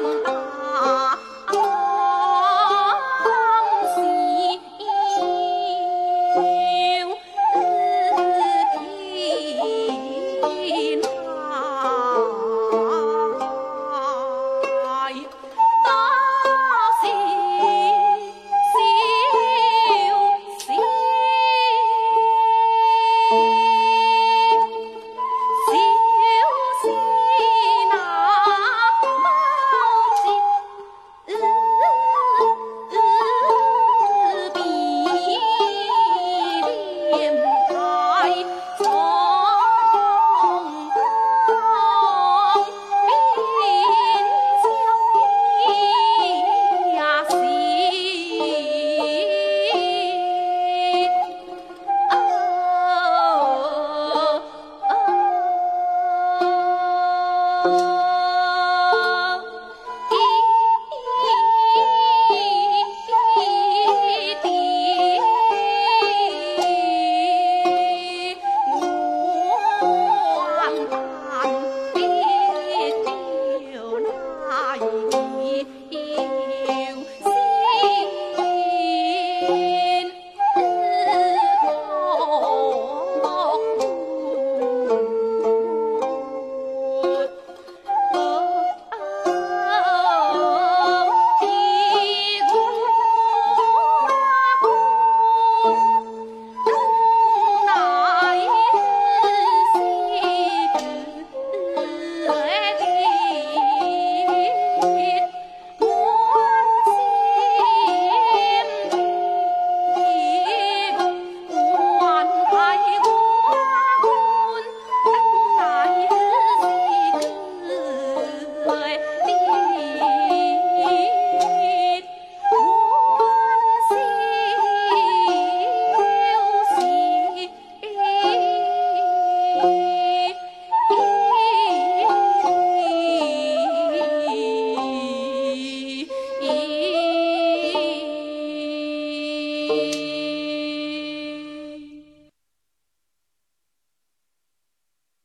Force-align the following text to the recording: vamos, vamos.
vamos, 0.00 0.22
vamos. 0.22 0.37